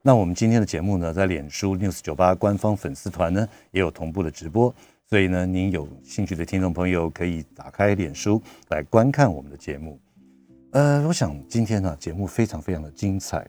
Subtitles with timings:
[0.00, 4.72] 那我们今天的节目呢，在脸书 News 九八官方粉丝团呢也有同步的直播，
[5.06, 9.98] 所以呢，您有兴趣的听众朋友可以打开脸书来观看我们的节目。
[10.70, 13.46] 呃，我想今天呢节目非常非常的精彩。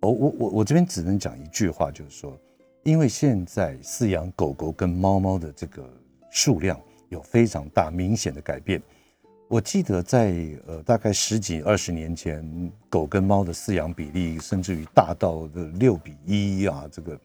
[0.00, 2.38] 我我我我这边只能讲一句话，就是说，
[2.82, 5.88] 因为现在饲养狗狗跟猫猫的这个
[6.30, 8.80] 数量有非常大明显的改变。
[9.54, 10.34] 我记得在
[10.66, 12.44] 呃大概十几二十年前，
[12.88, 17.16] 狗跟猫的饲养比例甚至于大到的六比一啊，这个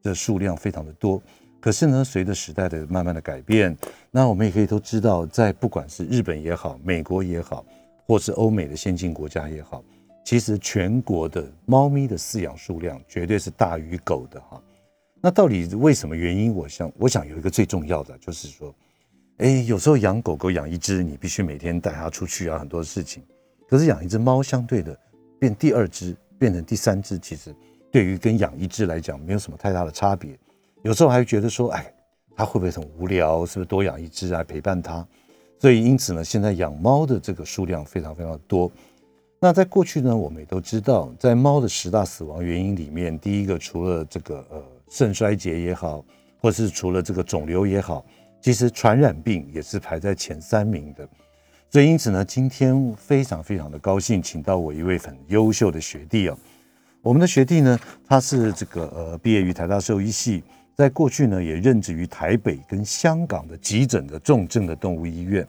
[0.00, 1.20] 的数量非常的多。
[1.60, 3.76] 可是呢，随着时代的慢慢的改变，
[4.12, 7.64] 那我们也可以都知道，在不管是日本也好，美国也好，
[8.06, 9.82] 或是欧美的先进国家也好，
[10.24, 14.62] 其实全国的猫咪的饲养数量绝对是大于狗的哈。
[15.20, 16.54] 那到底为什么原因？
[16.54, 18.72] 我想，我想有一个最重要的就是说。
[19.38, 23.22] 哎，有时候养狗狗养一只，你必须每天带它出去啊，很多事情。
[23.68, 24.96] 可是养一只猫，相对的
[25.38, 27.52] 变第二只，变成第三只，其实
[27.90, 30.38] 对于跟养一只来讲，没有什么太大的差别。
[30.82, 31.92] 有时候还会觉得说，哎，
[32.36, 33.44] 它会不会很无聊？
[33.46, 35.04] 是不是多养一只来陪伴它？
[35.58, 38.70] 所以因此呢，现在养猫的这个数量非常非常多。
[39.40, 46.04] 那在过去呢，我们也都知道，在猫的十大死亡原因里面，第一个除了这个呃肾衰竭也好，
[46.40, 48.04] 或是除了这个肿瘤也好。
[48.42, 51.08] 其实传染病也是排在前三名的，
[51.70, 56.36] 所以因此呢，今天非常非常的高兴，请到我一位很优秀的学弟哦。
[57.02, 60.42] 我们的学弟呢，他是这个呃毕业于台大兽医系，
[60.74, 65.46] 在过去呢也任职于台北跟香港的急诊的重症的动物医院。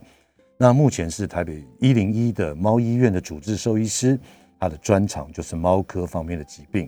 [0.56, 4.20] 那目前是台北一零一的猫医院的主治兽医师，
[4.60, 6.88] 他的专长就是猫科方面的疾病。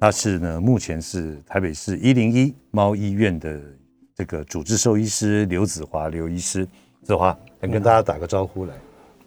[0.00, 3.60] 他是呢目前是台北市一零一猫医院的。
[4.14, 6.68] 这个主治兽医师刘子华，刘医师，
[7.02, 8.74] 子华，先跟大家打个招呼来。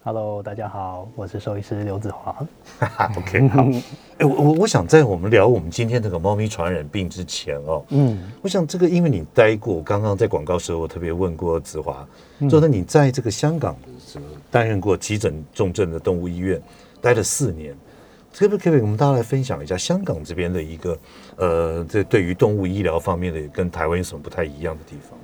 [0.04, 2.46] Hello，大家好，我是兽医师刘子华。
[3.18, 3.64] OK，好。
[4.18, 12.06] 哎，我我我想在我们聊我们今天这个猫咪传染病之前哦，嗯，我想这个因为你待过，刚刚在广告时候我特别问过子华，
[12.48, 16.62] 说呢你在这个香港的时候担任过急诊重症的动物医院，
[17.00, 17.74] 待了四年。
[18.38, 20.98] 可不可以我们大家来分享一下香港这边的一个，
[21.36, 25.18] 呃，这对于动物医疗方面的跟台湾有什么不太一样的地方？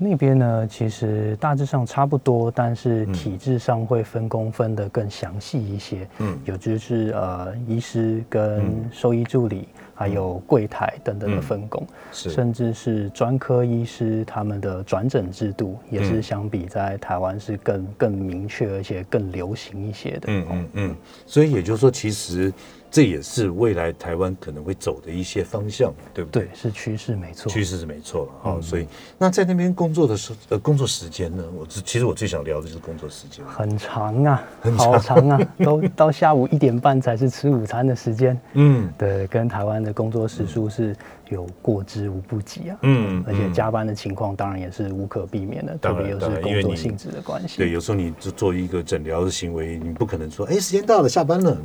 [0.00, 6.08] 那边呢，其实大致上差不多，但是体制上会分工分得更详细一些。
[6.18, 9.68] 嗯，有就是呃，医师跟兽医助理。
[9.92, 20.20] 还有柜台等等的分工，甚至是专科医师他们的转诊制度，也是相比在台湾是更更明确而且更流行一些的。
[20.28, 20.96] 嗯嗯嗯，
[21.26, 22.50] 所以也就是说，其实。
[22.90, 26.42] 这也是未来台湾可能会走的一些方向，对不对？
[26.42, 27.50] 对，是趋势，没错。
[27.50, 28.60] 趋势是没错了哈。
[28.60, 28.86] 所以，
[29.16, 31.44] 那在那边工作的时呃工作时间呢？
[31.56, 33.44] 我其实我最想聊的就是工作时间。
[33.46, 34.42] 很长啊，
[34.76, 38.40] 好长啊， 都到下午一点半才是吃午餐的时间。
[38.54, 40.96] 嗯，对，跟台湾的工作时数是
[41.28, 42.78] 有过之无不及啊。
[42.82, 47.58] 嗯，而且加班的情况当然也是无可避免的，特别又是工作性质的关系。
[47.58, 51.56] 对，有时候你就做一个诊疗的行为，你不可能说，哎，时间到了，下班了。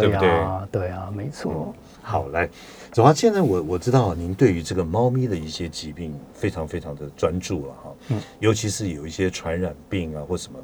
[0.00, 0.30] 对不对？
[0.70, 1.74] 对啊，没错。
[2.04, 2.48] 好，来，
[2.90, 7.92] 子华，现在我我知道您对于这个猫咪的一些疾病非常非常的专注了哈。
[8.08, 8.20] 嗯。
[8.40, 10.58] 尤其是有一些传染病啊或什么，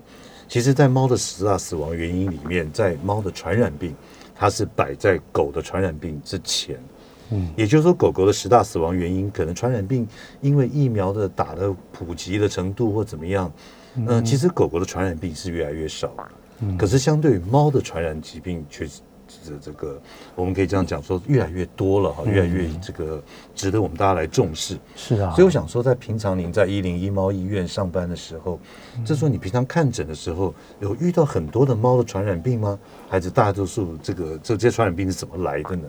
[0.49, 3.95] 其实，在猫的十大死亡原因里面，在猫的传染病，
[4.35, 6.77] 它是摆在狗的传染病之前。
[7.31, 7.53] 嗯。
[7.57, 10.09] 也就是说，狗狗的十大死亡原因，可能传染病
[10.41, 13.53] 因为疫苗的打的普及的程度或怎么样，
[13.95, 16.13] 嗯，其实狗狗的传染病是越来越少。
[16.59, 16.77] 嗯。
[16.77, 19.03] 可是，相对于猫的传染疾病，却是。
[19.45, 20.01] 这这个，
[20.35, 23.23] 我们可以这样讲说，越来越多了哈，越来越这个
[23.55, 24.79] 值得我们大家来重视。
[24.97, 28.59] 是啊，所以我想说，在平常您在一零一猫医院上班的时候，
[29.05, 32.79] 这时候你平常看诊的时候，有遇到很多的猫的传染病吗？
[33.09, 35.83] 还是大多数这个这这些传染病是怎么来的呢？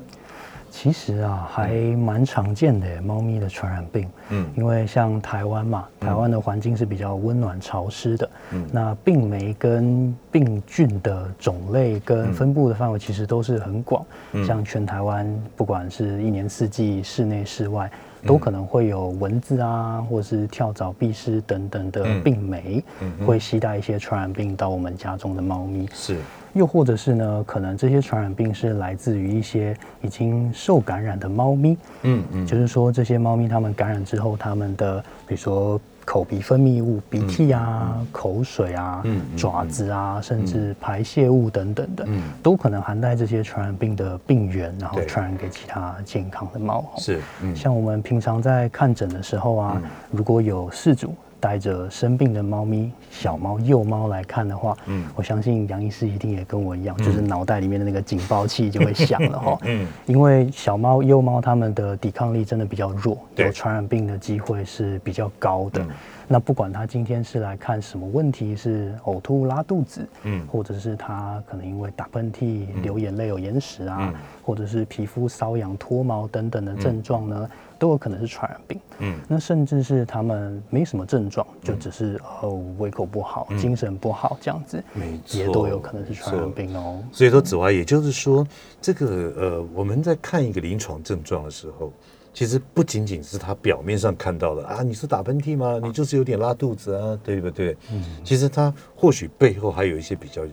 [0.70, 4.10] 其实啊，还蛮常见的猫咪的传染病。
[4.30, 8.30] 嗯，因为像台湾嘛，台湾的环境是比较温暖潮湿的。
[8.52, 14.06] 嗯，那病媒跟病菌的种类跟分布的范围其实都是很广。
[14.34, 17.90] 嗯，像全台湾，不管是一年四季，室内室外，
[18.26, 22.84] 都可能会有蚊子啊，或是跳蚤、蜱虱等等的病媒，
[23.26, 25.88] 会携带一些传染病到我们家中的猫咪。
[25.94, 26.18] 是。
[26.54, 27.44] 又或者是呢？
[27.46, 31.78] 可能这些传染病是来自于一些已经受感染的猫咪。
[32.02, 39.04] 嗯嗯，就是说这些猫咪它们感染之后，它们的比如说口鼻分泌物、鼻涕啊、口水啊、
[39.38, 42.08] 爪子啊，甚至排泄物等等的，
[42.42, 46.84] 都可能含带这些传染病的病源，然后传染给其他健康的猫。
[46.98, 47.22] 是，
[47.56, 49.80] 像我们平常在看诊的时候啊，
[50.10, 51.14] 如果有饲主。
[51.40, 59.58] 带着生病的猫咪、小猫、幼猫来看的话，嗯，我相信杨医师一定也跟我一样，就是脑袋里面的那个警报器就会响了哈。
[59.64, 65.86] 嗯，因为小猫、幼猫它们的抵抗力真的比较弱，有传染病的机会是比较高的。
[66.32, 77.50] 那不管他今天是来看什么问题，是呕吐、拉肚子，嗯，或者是他可能因为打喷嚏、流眼泪、有眼屎啊，或者是皮肤瘙痒、脱毛等等的症状呢？
[77.80, 87.02] 都有可能是传染病，嗯，那甚至是他们没什么症状，就只是哦胃口不好、精神不好这样子，没错，也都有可能是传染病哦。
[87.10, 88.46] 所以说，紫外，也就是说，
[88.82, 91.94] 这个呃，我们在看一个临床症状的时候，
[92.34, 95.80] 其实不仅仅是他表面上看到的啊，你是打喷嚏吗？
[95.82, 97.76] 你就是有点拉肚子啊，对不对？
[97.92, 100.44] 嗯，其实他或许背后还有一些比较。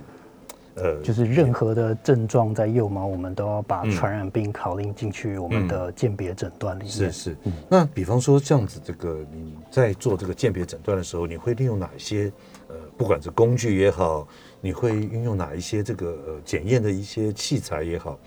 [0.79, 6.93] 呃，就是任何的症状在幼猫，我们都要把传染病考虑进去我们的鉴别诊断里面。
[6.93, 7.37] 是是，
[7.67, 12.31] 那比方说这样子，这个你在做这个鉴别诊断的时候，你会利用哪一些
[12.69, 14.29] 呃，不管是工具也好，
[14.61, 18.19] 你会运用哪一些这个呃检验的一些器材也好，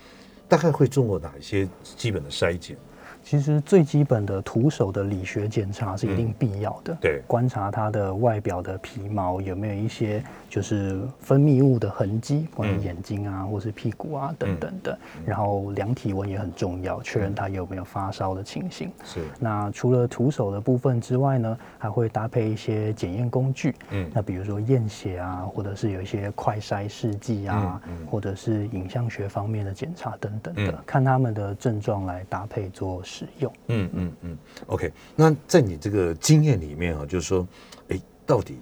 [0.48, 2.76] 大概会做过哪一些基本的筛检？
[3.22, 6.96] 其实最基本的徒手的理学检查是一定必要的。
[7.00, 14.98] 对，观察它的外表的皮毛有没有一些就是分泌物的痕迹，关于眼睛啊，或是屁股啊等等的。
[15.24, 18.90] 然后量体温也很重要，确认它有没有发烧的情形。
[19.04, 19.20] 是。
[19.38, 23.74] 那除了徒手的部分之外呢，还会搭配一些检验工具。
[23.90, 24.10] 嗯。
[24.12, 27.80] 那比如说验血啊，或者是有一些快筛试剂啊，
[28.10, 33.02] 或者是影像学方面的检查等等的，看他们的症状来搭配做。
[33.10, 34.92] 使用，嗯嗯嗯，OK。
[35.16, 37.44] 那在你这个经验里面啊，就是说，
[37.88, 38.56] 哎，到底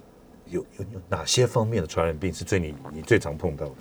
[0.47, 3.73] 有有有哪些方面的传染病是最你你最常碰到的？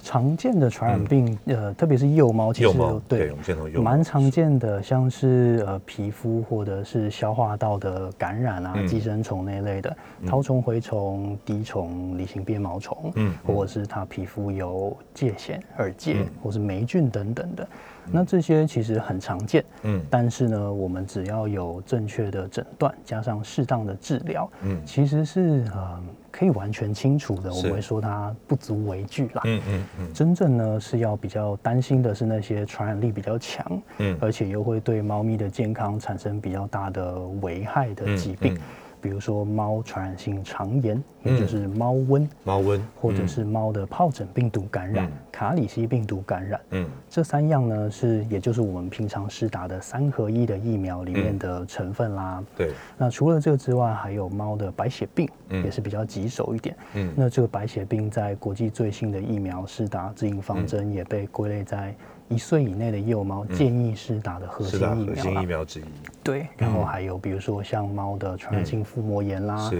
[0.00, 3.32] 常见的传染病，呃，特别是幼猫，其实对，
[3.80, 17.68] 蛮常见的，像是呃皮肤或者是消化道的感染啊，寄生虫那类的，绦虫、蛔虫、滴虫、梨形鞭毛虫，嗯，或者是它皮肤有疥癣、耳疥，或是霉菌等等的。
[18.12, 27.52] 那这些其实很常见，嗯，但是呢，我们只要有正确的诊断，加上适当的治疗，嗯，其实是呃可以完全清除的。
[27.52, 30.12] 我们会说它不足为惧啦，嗯嗯嗯。
[30.12, 38.58] 真正呢是要比较担心的是那些传染力比较强，嗯，而且又会对猫咪的健康产生比较大的危害的疾病。
[39.00, 52.42] 比如说猫传染性肠炎，也就是猫瘟，猫瘟，或者是猫的疱疹病毒感染、卡里西病毒感染，嗯，这三样呢是，也就是我们平常施打的三合一的疫苗里面的成分啦。
[52.56, 52.72] 对。
[52.96, 56.76] 那除了这个之外，还有猫的白血病，也是比较棘手一点。
[56.94, 57.12] 嗯。
[57.16, 61.94] 那这个白血病在国际最新的疫苗施打指引方针也被归类在。
[62.28, 65.84] 一岁以内的幼猫建议是打的核心疫苗，核心疫苗之一。
[66.22, 69.70] 对，然后还有比如说像猫的传染性腹膜炎啦，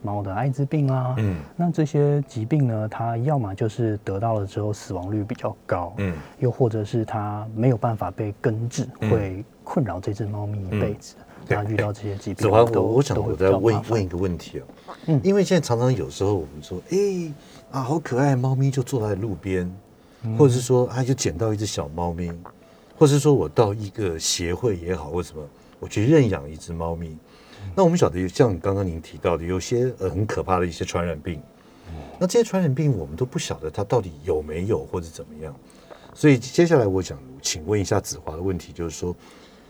[0.00, 11.16] 猫的艾滋病啦，嗯，那这些疾病呢，它要么就是得到了之后死亡率比较高，嗯，又或者是它没有办法被根治，会困扰这只猫咪一辈子。
[11.48, 14.64] 那遇到这些疾病，子华，我我想我再问问一个问题啊，
[15.06, 17.32] 嗯，因为现在常常有时候我们说，哎
[17.70, 19.70] 啊，好可爱猫咪就坐在路边。
[20.38, 22.32] 或者是说，他就捡到一只小猫咪，
[22.96, 25.42] 或者是说我到一个协会也好，或什么，
[25.78, 27.16] 我去认养一只猫咪。
[27.74, 31.40] 那我们晓得，像刚刚您提到的，有些呃很可怕的一些传染病。
[32.18, 35.54] 那这些传染病我们都不晓得它到底有没有或者怎么样。
[36.14, 39.14] 所以接下来我想请问一下子华的问题，就是说，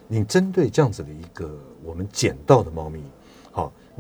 [0.06, 1.50] 你针对这样子的一个
[1.84, 3.17] 我们捡到的猫咪，好。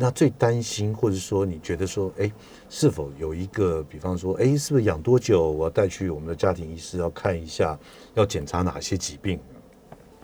[0.00, 2.30] 那最担心，或者说你觉得说，哎，
[2.70, 7.76] 是否有一个，比方说，哎，是不是养多久，我要带去我们的家庭医师要看一下，
[8.14, 9.40] 要检查哪些疾病？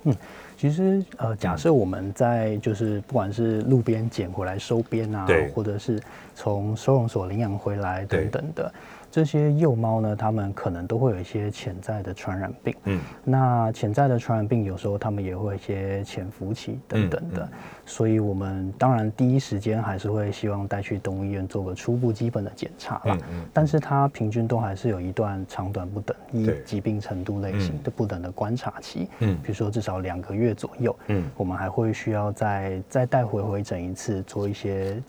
[0.05, 0.15] 嗯，
[0.57, 6.01] 其实呃，假设我们在就是不管是路边捡回来收编啊，或者是
[6.35, 8.73] 从收容所领养回来等等的。
[9.11, 12.75] 这些幼猫呢，它们可能都会有一些潜在的传染病。
[12.83, 17.49] 嗯，那潜在的传染病有时候它们也会一些潜伏期等等的，
[17.87, 23.15] 所以我们当然第一时间还是会希望带去动物医院做个初步基本的检查啦。
[23.15, 23.47] 嗯嗯。
[23.53, 29.09] 但是它平均都还是有一段长短不等、依疾病程度类型的不等的观察期。
[29.21, 29.39] 嗯。
[29.45, 30.97] 比如说至少两个月左右。
[31.07, 31.25] 嗯。
[31.37, 35.01] 我们还会需要再再带回回诊一次，做一些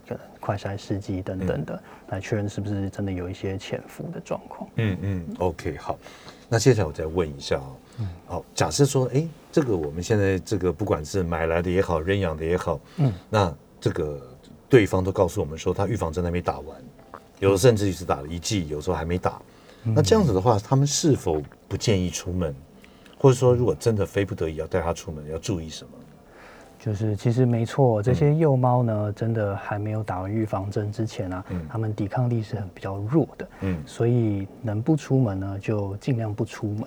[0.46, 1.82] 快筛试剂等等的。
[2.10, 4.70] 来确认是不是真的有一些潜伏的状况。
[4.76, 5.98] 嗯嗯，OK，好。
[6.48, 14.22] 那接下来我再问一下啊，嗯，好，假设说，哎，这个我们现在这个不管是买来的也好，认养的也好，嗯，那这个
[14.70, 16.78] 对方都告诉我们说他预防针还没打完，
[17.40, 19.42] 有的甚至于是打了一剂，有时候还没打。
[19.84, 22.56] 那这样子的话，他们是否不建议出门？
[23.18, 25.92] 或者说，如果真的非不得已要带他出门，要注意什么？
[26.86, 36.84] 就是其实没错，这些幼猫呢，真的还没有打完预防针之前啊，它们抵抗力是很比较弱的，嗯，所以能不出门呢，就尽量不出门，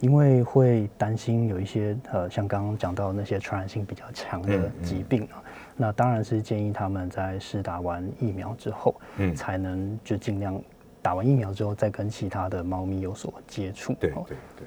[0.00, 5.42] 因为会担心有一些呃，像刚刚讲到那些传染性比较强的疾病啊，
[5.78, 10.60] 那当然是建议他们在试打完疫苗之后，嗯，才能就尽量
[11.00, 14.66] 打完疫苗之后再跟其他的猫咪有所接触，对对对。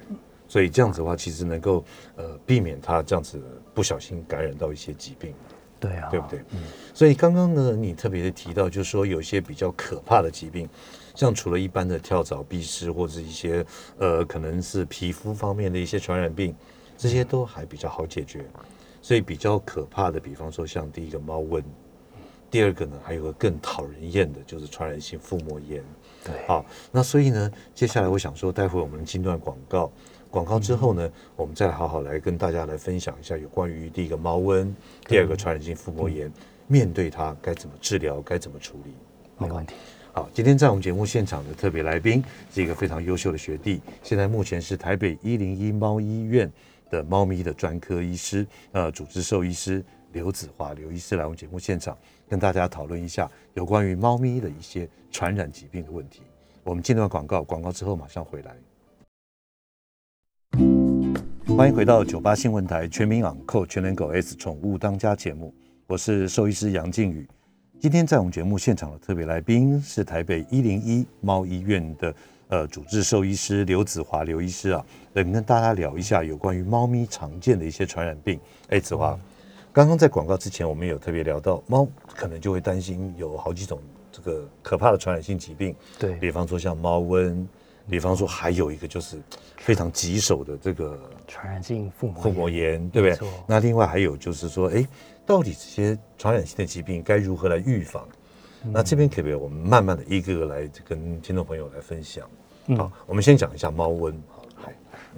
[0.52, 1.82] 所以这样子的话，其实能够
[2.14, 3.42] 呃避免他这样子
[3.72, 5.32] 不小心感染到一些疾病，
[5.80, 6.40] 对啊，对不对？
[6.50, 6.58] 嗯。
[6.92, 10.68] 所以刚刚呢，你特别的提到，就是说有一些比较可怕的疾病，
[11.14, 13.64] 像除了一般的跳蚤、蜱虱或者一些
[13.96, 16.54] 呃可能是皮肤方面的一些传染病，
[16.98, 18.44] 这些都还比较好解决。
[19.00, 21.62] 所以比较可怕的，比方说像第一个猫瘟，
[22.50, 25.82] 第二个呢还有个更讨人厌的，就是传染性腹膜炎。
[26.22, 26.34] 对。
[26.46, 29.90] 好，那所以呢，接下来我想说，待会我们进段广告。
[30.32, 34.72] 广告之后呢，我们再好好来跟大家来分享一下有关于第一个猫瘟，
[35.06, 36.32] 第二个传染性腹膜炎，
[36.66, 38.94] 面对它该怎么治疗，该怎么处理？
[39.36, 39.74] 没问题。
[40.10, 46.50] 好，今天在我们节目现场的特别来宾是一个非常优秀的学弟，现在目前是台北一零一猫医院
[46.88, 51.94] 的猫咪的专科医师，呃，主治兽医师刘子华刘医师来我们节目现场
[52.26, 56.22] 跟大家讨论一下有关于猫咪的一些传染疾病的问题。
[56.64, 58.56] 我们进段广告，广告之后马上回来。
[61.56, 65.54] 欢迎回到九八新闻台全民养扣全能狗 S 宠物当家节目，
[65.86, 67.28] 我是兽医师杨靖宇。
[67.78, 72.14] 今天在我们节目现场的特别来宾是台北一零一猫医院的
[72.48, 78.40] 呃主治兽医师刘子华刘医师啊，来跟大家聊一下有关于猫咪常见的一些传染病。
[78.70, 79.16] 哎，子华，
[79.72, 83.78] 刚刚在广告之前我们有特别聊到，猫可能就会担心有好几种
[84.10, 87.46] 这个可怕的传染性疾病，对比方说像猫瘟。
[87.88, 89.20] 比方说，还有一个就是
[89.56, 93.28] 非常棘手的这个传染性腹膜腹膜炎，对不对？
[93.46, 94.86] 那另外还有就是说，哎，
[95.26, 98.06] 到底这些传染性的疾病该如何来预防？
[98.64, 102.24] 那这边可不可以我们慢慢的一个个来跟听众朋友来分享？
[102.66, 104.14] 嗯好，我们先讲一下猫瘟。
[104.54, 104.70] 好，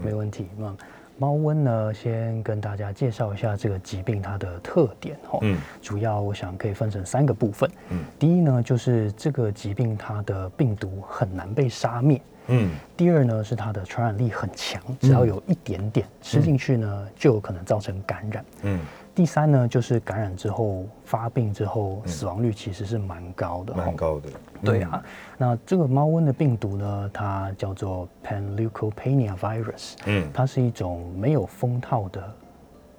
[0.03, 0.49] 没问题。
[0.57, 0.75] 那
[1.19, 5.19] 猫瘟呢，先跟大家介绍一下这个疾病它的特点。
[5.29, 7.71] 哈，嗯，主要我想可以分成三个部分。
[7.91, 12.19] 嗯，第一呢，就是这个疾病它的病毒很难被杀灭。
[12.49, 18.45] 嗯，第二呢是它的传染力很强，只要有一点点吃进去呢，就有可能造成感染。
[18.63, 18.81] 嗯，
[19.15, 24.29] 第三呢就是感染之后发病之后死亡率其实是蛮高的，蛮高的。
[24.63, 25.03] 对啊，
[25.39, 29.95] 那这个猫瘟的病毒呢，它叫做 Panleukopenia virus。
[30.07, 32.35] 嗯，它是一种没有封套的。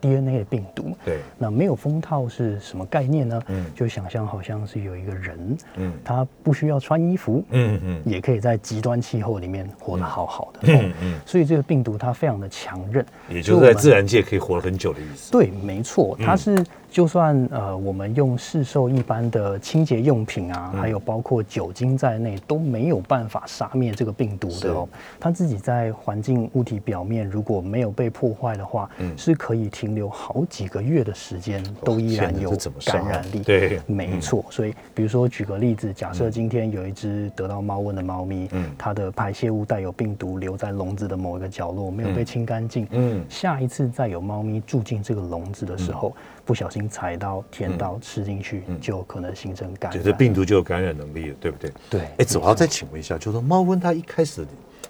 [0.06, 3.42] DNA 的病毒，对，那没有封套是什么概念呢？
[3.48, 15.32] 嗯，就想象好像是有一个人，嗯，他不需要穿衣服，嗯嗯，也可以在极端气候里面活得好好的，嗯嗯，所以这个病毒它非常的强韧，也就是在自然界可以活很久的意思。
[15.32, 16.64] 对，没错，它是。
[16.90, 24.88] 就算呃，我们用市售一般的清洁用品啊，还有包括酒精在内，都没有办法杀灭这个病毒的哦。
[25.20, 33.40] 它自己在环境物体表面如果没有被破坏的话，是可以停留好几个月的时间，都依然有感染力。
[33.40, 34.46] 对，没错。
[34.50, 42.88] 所以，比如说举个例子，假设今天有一只得到猫瘟的猫咪，它的排泄物带有病毒，留在笼子的某一个角落，没有被清干净。
[42.92, 46.16] 嗯，下一次再有猫咪住进这个笼子的时候。
[46.46, 50.04] 不小心踩到、舔到、吃进去，就可能形成感染。
[50.04, 51.72] 这病毒就有感染能力了，对不对？
[51.90, 52.02] 对。
[52.20, 54.46] 哎，子华再请问一下，就是说猫瘟它一开始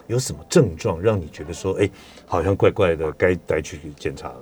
[0.08, 1.90] 有什么症状，让你觉得说，哎，
[2.26, 4.42] 好像怪怪的，该带去检查了？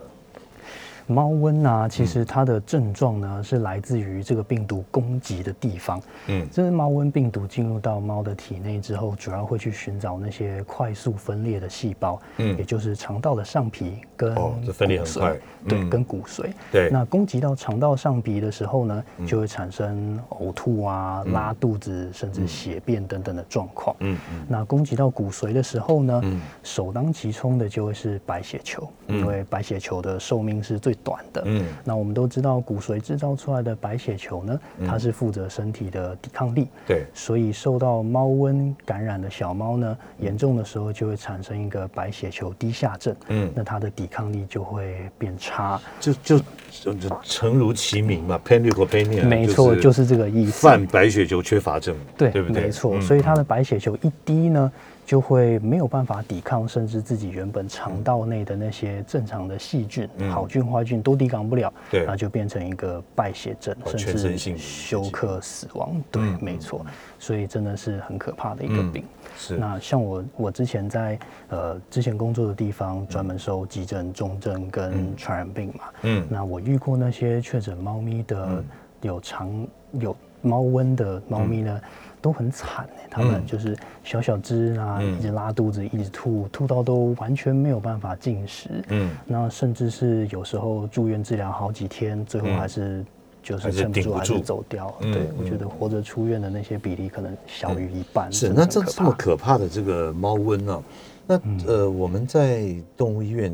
[1.08, 6.02] 猫瘟啊，其实它的症状呢是来自于这个病毒攻击的地方。
[6.28, 16.50] 嗯，这是猫瘟病毒进入到猫的体内之后，主要会去寻找那些快速分裂的细胞，嗯，也就是肠道的上皮跟哦，这分裂很快，对，跟骨髓。
[16.72, 23.96] 对，那攻击到肠道上皮的时候呢，就会产生呕吐啊、拉肚子，甚至血便等等的状况。
[24.00, 26.22] 嗯嗯，那攻击到骨髓的时候呢，
[26.64, 52.64] 首当其冲的就会是白血球，因为白血球的寿命是最短的，嗯，那我们都知道骨髓制造出来的白血球呢，它是负责身体的抵抗力，对，所以受到猫瘟感染的小猫呢，严重的时候就会产生一个白血球低下症，嗯，那它的抵抗力就会变差，就就就诚如其名嘛，panleukopenia，没错，就是这个意思，犯白血球缺乏症，对，对不对？
[52.64, 54.72] 没错，所以它的白血球一低呢。
[55.06, 66.02] 就会没有办法抵抗，甚至自己原本肠道内的那些正常的细菌、好菌、坏菌都抵抗不了，对，那就变成一个败血症，甚至休克死亡。
[66.10, 66.86] 对，没错，
[67.20, 69.04] 所以真的是很可怕的一个病。
[69.38, 69.58] 是。
[69.58, 71.20] 那像我，我之前在
[71.50, 75.84] 呃之前工作的地方，专门收急诊、重症跟传染病嘛。
[76.04, 76.26] 嗯。
[76.30, 78.64] 那我遇过那些确诊猫咪的
[79.02, 81.82] 有肠有猫瘟的猫咪呢。
[82.24, 88.70] 都很惨哎，他们就是小小只啊，一直拉肚子，一直吐，吐到都完全没有办法进食。
[88.88, 93.03] 嗯，那甚至是有时候住院治疗好几天，最后还是
[93.44, 94.96] 就是撑不住，还是走掉。
[95.01, 98.32] 对，我觉得活着出院的那些比例可能小于一半。
[98.32, 100.84] 是，那这这么可怕的这个猫瘟呢？
[101.27, 101.38] 那
[101.68, 103.53] 呃，我们在动物医院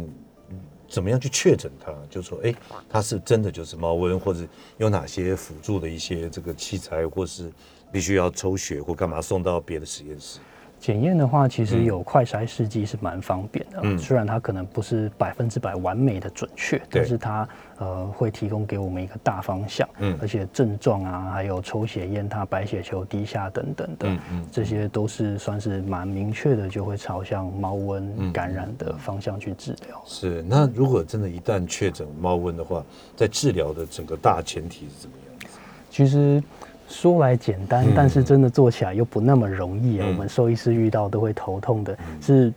[0.88, 1.91] 怎么样去确诊它？
[2.07, 2.53] 就说哎，
[2.88, 4.41] 它是真的就是猫瘟，或者
[4.77, 7.51] 有哪些辅助的一些这个器材，或是？
[7.91, 10.39] 必须要抽血或干嘛送到别的实验室
[10.79, 13.81] 检验的话，其实有快筛试剂是蛮方便的。
[13.84, 17.46] 嗯，虽然它可能不是百分之百完美的准确，但是它
[17.79, 19.86] 呃会提供给我们一个大方向。
[19.98, 30.01] 嗯，而且症状啊，还有抽血验它白血球低下等等的，嗯嗯，这些都是算是蛮明确的，就会朝向猫瘟感染的方向去治疗。
[30.05, 32.81] 是，那如果真的一旦确诊猫瘟的话，
[33.17, 35.58] 在治疗的整个大前提是怎么样子？
[35.89, 36.41] 其实。
[36.89, 40.08] 说来简单，但是真的做起来又不那么容易啊！
[40.08, 42.51] 我们兽医师遇到都会头痛的，是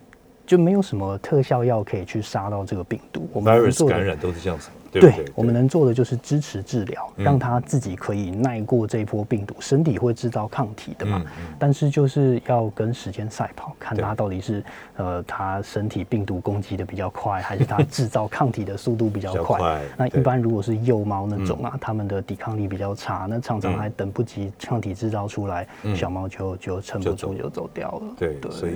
[0.45, 3.29] 就没有什么特效药可以去杀到这个病毒。
[3.31, 4.69] 我们做感染都是这样子。
[5.01, 11.21] 对，我们能做的就是支持治疗，让他自己可以耐过这一波病毒，身体会制造抗体的嘛。
[11.59, 14.63] 但是就是要跟时间赛跑，看他到底是
[14.95, 19.81] 呃他身体病毒攻击的比较快，还是他制造抗体的速度比较快。
[19.97, 27.69] 那一般如果是幼猫那种啊，它们的抵抗力比较差，那常常还等不及抗体制造出来，小猫就就撑不住就走。
[27.73, 28.01] 掉了。
[28.17, 28.73] 对，所以。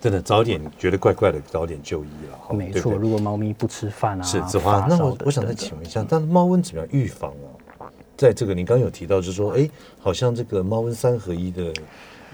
[0.00, 2.54] 真的早点觉得怪怪的，早点就医了。
[2.54, 4.86] 没错，如果猫咪不吃饭啊，是子华。
[4.88, 7.32] 那我我想再请问一下，但是猫瘟怎么样预防
[7.78, 7.90] 啊？
[8.16, 11.72] 在这个你刚刚有提到，就是说，哎，好像这个猫瘟三合一的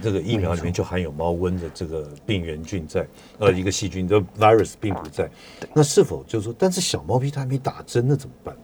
[0.02, 3.06] 这个疫苗里面就含有猫瘟的这个病原菌在，
[3.38, 5.30] 呃，一个细菌的 virus 病毒在。
[5.72, 8.54] 那是否就是说，但是小猫咪它还没打针，那怎么办？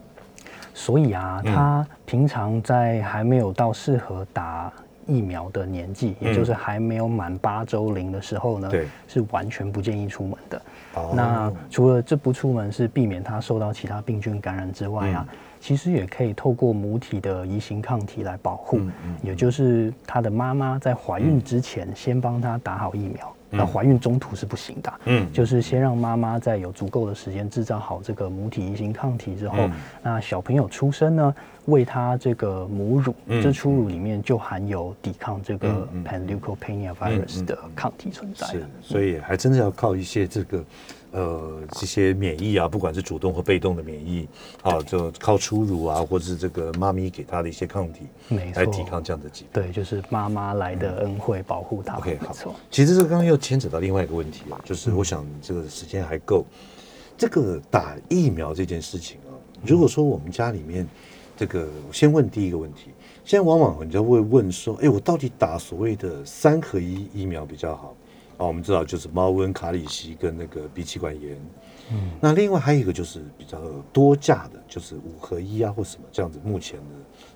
[0.73, 4.71] 所以啊，它平常在还没有到适合打。
[5.07, 8.71] 疫苗的年纪，也就是还没有满八周龄的时候呢，
[9.07, 10.61] 是完全不建议出门的。
[11.13, 15.27] 那除了这不出门是避免它受到其他病菌感染之外啊，
[15.59, 18.79] 其实也可以透过母体的移行抗体来保护，
[19.23, 23.33] 也就是他的妈妈在怀孕之前先帮他打好疫苗。
[23.51, 29.69] 那怀孕中途是不行的，嗯，就是先让妈妈在有足够的时间制造好这个母体移行抗体之后，
[30.01, 31.35] 那小朋友出生呢，
[31.65, 38.47] 喂他这个母乳，这初乳里面就含有抵抗这个 panleucopenia virus 的抗体存在。
[38.47, 40.63] 是，所以还真的要靠一些这个。
[41.11, 44.27] 呃，这些免疫啊，不管是主动或被动的免疫，
[44.61, 48.05] 啊，就靠初乳啊，或者是这个妈咪给他的一些抗体，
[48.55, 49.61] 来抵抗这样的疾病。
[49.63, 51.97] 对，就是妈妈来的恩惠，保护他。
[51.97, 52.55] OK，好。
[52.69, 56.45] 其实这刚刚又牵扯到另外一个问题啊，就是我想这个时间还够。
[57.17, 60.87] 这个打疫苗这件事情啊，如果说我们家里面
[61.35, 62.91] 这个，先问第一个问题，
[63.25, 67.93] 现在往往人家会问说，哎，我到底打所谓的三合一疫苗比较好？
[68.41, 71.37] 啊，我们知道就是猫瘟、卡里西跟那个鼻气管炎，
[71.91, 73.59] 嗯，那另外还有一个就是比较
[73.93, 76.39] 多价的，就是五合一啊或什么这样子。
[76.43, 76.85] 目前的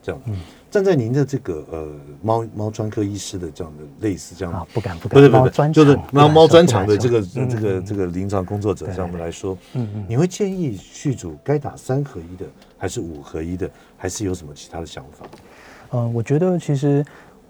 [0.01, 0.39] 这样，嗯，
[0.71, 1.87] 站在您的这个呃
[2.23, 12.47] 猫猫专科医师的这样的类似这样，啊，不敢不敢，不是不是，就是猫猫专场的这个这个这个临床工作者上面来说，嗯嗯，你会建议续主该打三合一的，
[12.79, 15.23] 还是五合一的，还是有什么其他的想法？
[15.91, 17.05] 嗯，我觉得其实。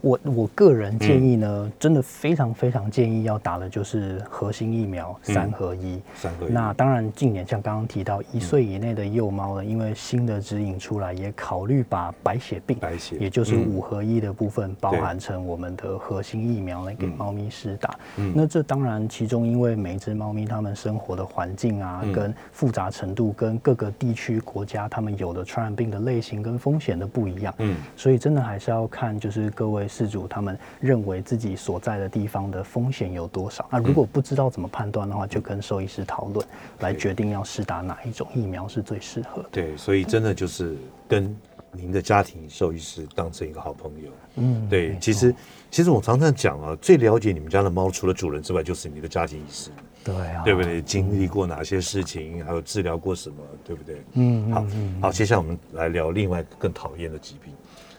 [0.05, 5.99] 我我个人建议呢，真的非常非常建议要打的就是核心疫苗三合一。
[6.13, 6.51] 三合一。
[6.51, 17.97] 那当然，近年像刚刚提到一岁以内的幼猫呢，因为新的指引出来，也考虑把白血病，白血，也就是五合一的部分，包含成我们的核心疫苗来给猫咪施打。
[18.17, 18.31] 嗯。
[18.35, 27.51] 那这当然其中，因为每一只猫咪它们生活的环境啊，跟复杂程度，跟各个地区国家它们有的传染病的类型跟风险都不一样。
[27.57, 27.75] 嗯。
[27.95, 29.87] 所以真的还是要看，就是各位。
[29.95, 33.65] 饲主他们认为自己所在的地方的风险有多少？
[33.71, 36.45] 那如果不知道怎么判断的话，就跟兽医师讨论，
[36.79, 39.49] 来决定要试打哪一种疫苗是最适合的。
[39.51, 40.75] 对，所以真的就是
[41.08, 41.34] 跟
[41.71, 44.10] 您的家庭兽医师当成一个好朋友。
[44.36, 45.34] 嗯，对，其实
[45.71, 49.71] 其实我常常讲啊，最了解你们家的猫，除了主人之外，就是你的家庭医师。
[50.03, 50.81] 对啊，对不对？
[50.84, 54.03] 经历过哪些事情，还有治疗过什么，对不对？
[54.13, 54.65] 嗯，好，
[55.01, 57.51] 好，接下来我们来聊另外更讨厌的疾病，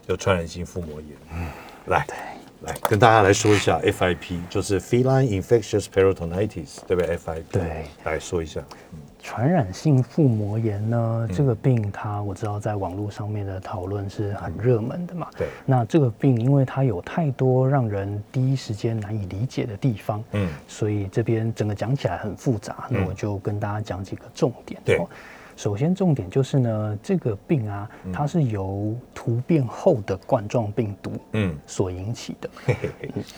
[0.07, 1.11] 叫传染性腹膜炎。
[1.35, 1.49] 嗯。
[1.87, 2.05] 来，
[2.63, 8.61] 来跟大家来说一下 FIP，就是 Feline Infectious Peritonitis，对不对？FIP，对，来说一下。
[9.23, 15.29] 传染性腹膜炎呢，这个病它我知道在网络上面的讨论是很热门的嘛。
[15.37, 15.49] 对。
[15.65, 22.87] 那这个病因为它有太多让人第一时间难以理解的地方，嗯，所以这边整个讲起来很复杂。
[22.89, 24.81] 那我就跟大家讲几个重点。
[24.85, 25.01] 对。
[25.57, 32.51] 首先，重点就是呢，这个病啊，它是由突变后的冠状病毒嗯所引起的。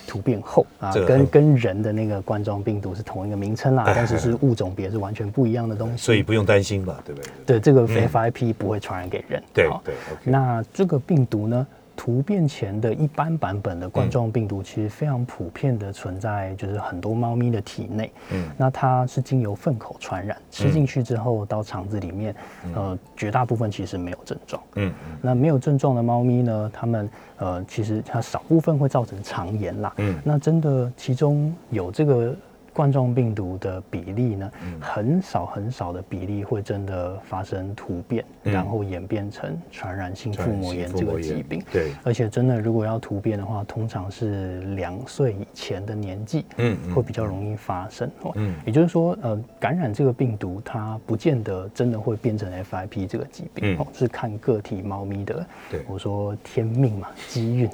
[0.07, 5.97] 突变后啊，跟跟人的那个冠状病毒是同一个名称啦， 但是是物种别是完全不一样的东西。
[5.97, 7.31] 所以不用担心吧，对不对？
[7.47, 9.43] 对，这个 FIP 不会传染给人。
[9.55, 9.95] 对对。
[10.25, 11.67] 那这个病毒呢？
[11.99, 18.13] 突变前的一般版本的冠状病毒其实非常普遍的存在，就是很多猫咪的体内。
[18.31, 22.33] 嗯，那它是经由粪口传染，吃进去之后到肠子里面，
[22.73, 24.63] 呃，绝大部分其实没有症状。
[24.77, 29.93] 嗯，那没有症状的猫咪呢，它们呃，其实它少部分会造成肠炎啦。
[29.97, 32.33] 嗯，那真的其中有这个。
[32.79, 34.49] 冠状病毒的比例呢，
[34.81, 41.61] 很少很少的比例会真的发生突变，然后演变成传染性腹膜炎这个疾病。
[41.73, 48.09] 对，而且真的如果要突变的话，通常是两岁以前的年纪，嗯，会比较容易发生。
[48.37, 55.45] 嗯，也就是说，呃，感染这个病毒，它不见得真的会变成 FIP 这个疾病，哦，是看个体猫咪的。
[55.69, 57.69] 对，我说天命嘛， 机运。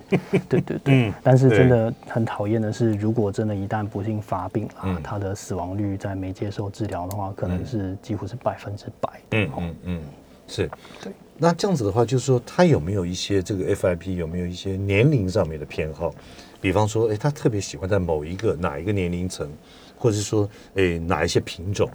[0.49, 1.13] 对对对。
[1.23, 4.94] 但是真的很讨厌的是，如果真的一旦不幸发病了。
[5.03, 9.21] 它的死亡率在没接受治疗的话，可能是几乎是百分之百。
[9.33, 10.03] 嗯嗯嗯，
[10.47, 10.71] 是。
[11.03, 11.13] 对。
[11.37, 16.15] 那这样子的话，就是说，他有没有一些这个 FIP 有没有一些年龄上面的偏好？
[16.61, 19.51] 比方说，哎，他特别喜欢在某一个哪一个年龄层，
[19.99, 21.91] 或者是说，哎，哪一些品种？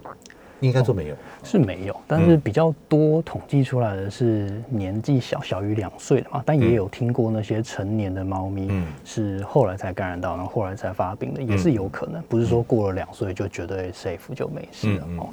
[0.60, 8.70] 应该说没有，是没有，但是比较多统计出来的是年纪小小于两岁的嘛，但也有听过那些成年的猫咪
[9.06, 15.30] 是后来才感染到，然后后来才发病的，也是有可能，不是说过了两岁就绝对 safe 就没事了哦。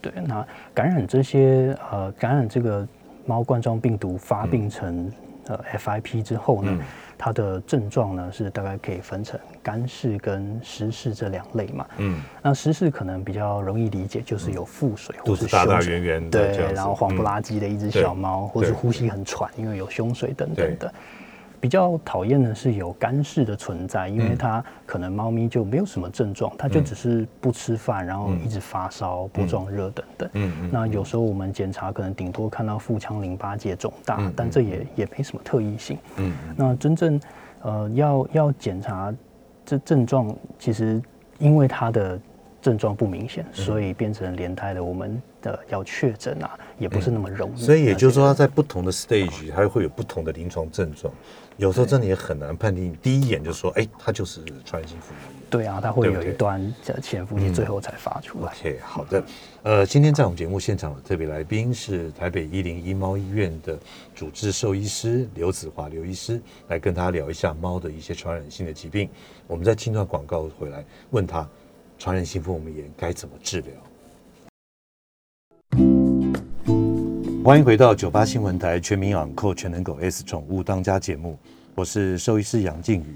[0.00, 2.86] 对，那感染这些呃感染这个
[3.26, 5.10] 猫冠状病毒发病成
[5.46, 6.78] 呃 FIP 之后呢？
[7.22, 11.86] 它的症状呢是大概可以分成干式跟湿式这两类嘛。
[11.98, 20.94] 嗯，那湿式可能比较容易理解，就是有腹水或是大大圆圆的，对，然后黄不拉几的一只小猫，或是呼吸很喘，因为有胸水等等的。
[21.60, 30.30] 比较讨厌的是有干式的存在，因为它可能猫咪就没有什么症状，它就只是不吃饭，然后一直发烧、波状热等等。
[30.32, 30.70] 嗯嗯。
[30.72, 35.98] 那有时候我们检查可能顶多看到腹腔淋巴结肿大，但这也也没什么特异性。
[36.16, 36.32] 嗯。
[36.56, 37.20] 那真正
[37.62, 39.14] 呃要要检查
[39.66, 41.00] 这症状，其实
[41.38, 42.18] 因为它的
[42.62, 47.60] 症状不明显，所以变成连带的我们的要确诊啊，也不是那么容易。
[47.60, 51.12] 所以也就是说，它在不同的 stage 它会有不同的临床症状。
[51.56, 55.40] 有时候真的也很难判定，第一眼就说，哎，它就是传染性腹膜炎。
[55.50, 58.52] 对啊，它会有一段潜伏期，最后才发出来。
[58.52, 59.22] OK，好的。
[59.62, 63.78] 呃，今天在我们节目现场的特别来宾是台北一零一猫医院的
[64.14, 69.10] 主治兽医师刘子华刘医师，来跟他聊一下猫的一些传染性的疾病。
[69.46, 71.46] 我们在听段广告回来，问他
[72.00, 73.74] 传染性腹膜炎该怎么治疗。
[77.44, 81.38] 欢迎回到九八新闻台全民养狗全能狗 S 宠物当家节目，
[81.74, 83.14] 我是兽医师杨靖宇。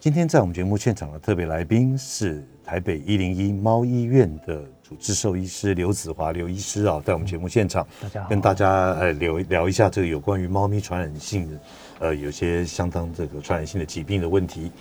[0.00, 11.60] 今天在我们节目现场的特别来宾是台北一零一猫医院的主治兽医师刘子华刘医师啊，在我们节目现场，大家跟大家呃聊聊一下这个有关于猫咪传染性的
[11.98, 14.72] 呃有些相当这个传染性的疾病的问题。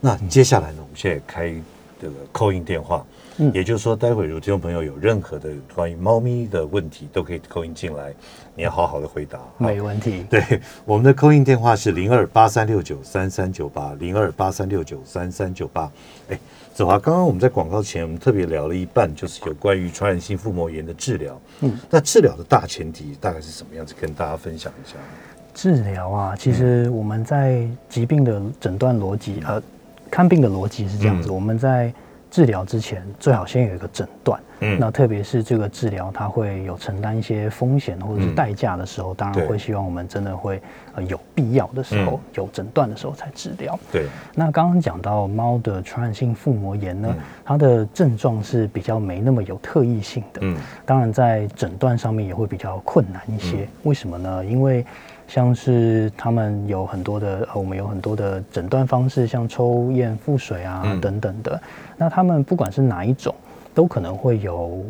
[0.00, 1.54] 那接下来呢，我们现在开
[2.04, 3.04] 这个扣印电话。
[3.38, 8.14] 嗯，也就是说，待会如听众朋友有任何的关于猫咪的问题，都可以扣音进来，
[8.54, 9.40] 你要好好的回答。
[9.58, 10.24] 没问题。
[10.30, 15.90] 对，我们的扣音电话是零二八三六九三三九八零二八三六九三三九八。
[16.28, 16.38] 哎，
[16.72, 21.40] 子华，刚刚我们在广告前，我们特别聊了一半，就是有关于传染性腹膜炎的治疗。
[21.62, 23.94] 嗯，那治疗的大前提大概是什么样子？
[24.00, 24.94] 跟大家分享一下。
[25.52, 29.62] 治疗啊，其实我们在疾病的诊断逻辑，呃，
[30.14, 31.92] 看病的逻辑是这样子，我们在。
[32.30, 40.60] 治疗之前最好先有一个诊断，嗯，那特别是这个治疗它会有承担一些风险或者是代价的时候，当然会希望我们真的会
[40.96, 43.78] 呃有必要的时候有诊断的时候才治疗。
[43.92, 53.68] 对，那刚刚讲到猫的传染性腹膜炎呢，它的症状是比较没那么有特异性的，嗯，当然在诊断上面也会比较困难一些。
[53.84, 54.44] 为什么呢？
[54.44, 54.84] 因为
[55.34, 61.60] 像是他们有很多的，呃，我们有很多的诊断方式，像抽验腹水啊等等的。
[61.96, 63.34] 那他们不管是哪一种，
[63.74, 64.80] 都可能会有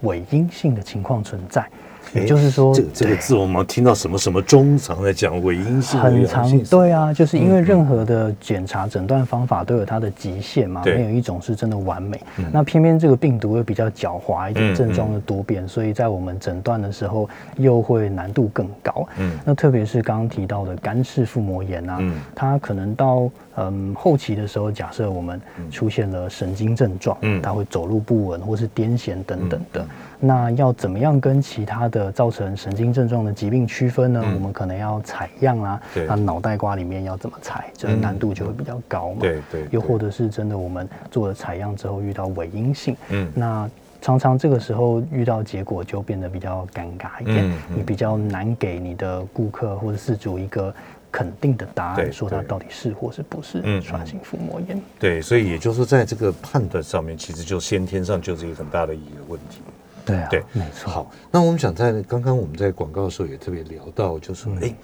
[0.00, 1.64] 伪阴性的情况存在。
[2.14, 12.20] 也就是说，这个这个字我们听到什么什么中常在讲伪阴性、很长，对啊，就是因为任何的检查诊断方法都有它的极限嘛，没有一种是真的完美。
[12.52, 19.06] 那偏偏这个病毒又比较狡猾一点，症状的多变，所以在我们诊断的时候又会难度更高。
[19.18, 21.98] 嗯，那特别是刚刚提到的干式腹膜炎啊，
[22.34, 29.86] 它可能到嗯后期的时候，假设我们出现了神经症状，嗯，它会走路不稳或是癫痫等等的。
[30.24, 34.22] 那要怎么样跟其他的造成神经症状的疾病区分呢？
[34.22, 39.16] 我们可能要采样啊，那脑袋瓜里面要怎么采，这个难度就会比较高嘛。
[39.18, 39.66] 对对。
[39.72, 43.68] 又或者是真的我们做了采样之后遇到伪阴性，嗯，那
[44.00, 50.72] 常常这个时候遇到结果就变得比较尴尬一点，你比较难给你的顾客或者事主一个
[51.10, 54.80] 肯定的答案，说他到底是或是不是传染性腹膜炎。
[55.00, 59.60] 对，所以也就是说，在这个判断上面，其实就先天上就是一个很大的一个问题。
[60.04, 60.90] 对啊，对，没错。
[60.90, 64.74] 好，那我们想在刚刚我们在广告的时候也特别聊到，就是说，哎，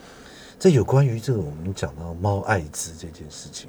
[0.58, 3.68] 这有关于这个我们讲到猫艾滋这件事情，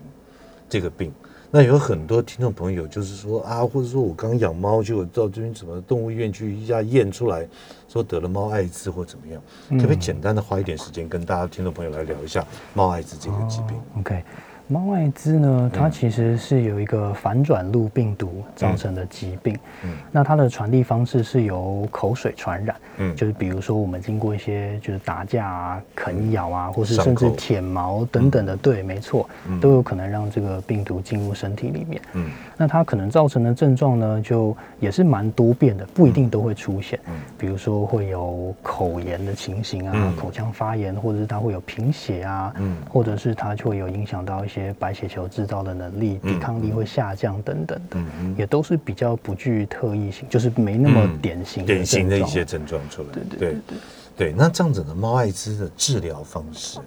[0.69, 1.11] 这个病，
[1.49, 7.47] 那有很多听众朋友就是说啊，或者说我刚养猫，结果到这边什么动物医院去一下验出来，
[7.87, 14.23] 说得了猫艾滋或怎么样，可不可以简单的花一点时间跟大家听众朋友来聊一下猫艾滋这个疾病？OK。
[14.71, 19.57] 猫艾滋呢，它其实是有一个反转录病毒造成的疾病。
[19.83, 22.75] 嗯，那它的传递方式是由口水传染。
[22.97, 29.27] 嗯，就是比如说我们经过一些就是打架啊、啃咬啊，或是甚至舔毛等等的，对，没错，
[29.59, 31.99] 都有可能让这个病毒进入身体里面。
[32.13, 36.99] 嗯，那它可能造成的症状呢，就也是蛮多变的，不一定都会出现。
[37.07, 44.58] 嗯，比如说会有口炎的情形啊，口腔发炎，或者是它会有贫血啊，嗯，或者是它就会有影响到一些。
[44.59, 47.97] 些白血球制造的能力、抵抗力会下降等等的，
[48.37, 53.09] 也都是比较不具特异性，就是没那么典型典型的一些症状出来。
[53.11, 53.77] 对对对
[54.15, 56.85] 对，那这样子的猫艾滋的治疗方式呢？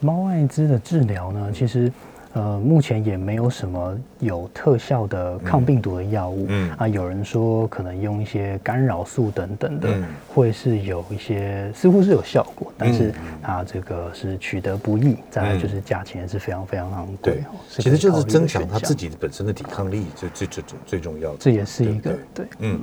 [0.00, 1.92] 猫艾滋的治疗呢，其实。
[2.34, 6.46] 呃，目前也没有什么有特效的抗病毒的药物。
[6.48, 9.88] 嗯啊，有人说可能用一些干扰素等等的，
[10.28, 15.16] 会是有一些似乎是有效果，但是它这个是取得不易。
[15.30, 17.44] 再来就是价钱是非常非常昂贵。
[17.68, 21.36] 其实就是增强它自己本身的抵抗力，最最最最最重要的。
[21.38, 22.46] 这也是一个对。
[22.60, 22.80] 嗯，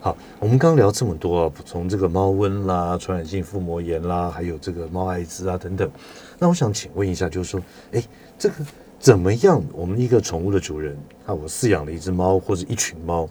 [0.00, 5.88] 好，我们刚聊这么多啊，从这个猫瘟啦、传染性腹膜炎啦，还有这个猫艾滋啊等等。
[6.36, 7.60] 那我想请问一下，就是说，
[7.92, 8.02] 哎，
[8.36, 8.54] 这个。
[8.98, 9.62] 怎么样？
[9.72, 13.28] 我们一个宠物的主人，啊，我饲养了一只猫或者一群猫，